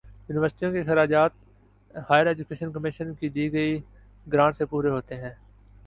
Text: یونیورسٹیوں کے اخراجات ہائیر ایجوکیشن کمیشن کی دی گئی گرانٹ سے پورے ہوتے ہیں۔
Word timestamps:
یونیورسٹیوں 0.29 0.71
کے 0.71 0.79
اخراجات 0.81 1.31
ہائیر 2.09 2.27
ایجوکیشن 2.27 2.71
کمیشن 2.71 3.13
کی 3.13 3.29
دی 3.29 3.51
گئی 3.53 3.79
گرانٹ 4.27 4.55
سے 4.55 4.65
پورے 4.65 4.89
ہوتے 4.89 5.15
ہیں۔ 5.15 5.33